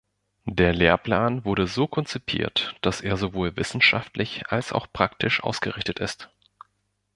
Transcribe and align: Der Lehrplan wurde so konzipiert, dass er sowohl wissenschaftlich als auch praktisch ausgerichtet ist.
Der 0.47 0.73
Lehrplan 0.73 1.45
wurde 1.45 1.67
so 1.67 1.85
konzipiert, 1.85 2.75
dass 2.81 3.01
er 3.01 3.17
sowohl 3.17 3.55
wissenschaftlich 3.55 4.47
als 4.47 4.73
auch 4.73 4.87
praktisch 4.91 5.43
ausgerichtet 5.43 5.99
ist. 5.99 6.31